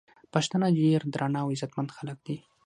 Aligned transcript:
پښتانه 0.33 0.67
ډير 0.79 1.01
درانه 1.13 1.39
او 1.43 1.47
عزتمن 1.53 1.87
خلک 1.97 2.17
دي 2.27 2.37